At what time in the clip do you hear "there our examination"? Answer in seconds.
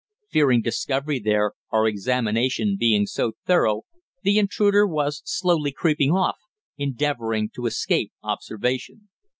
1.19-2.75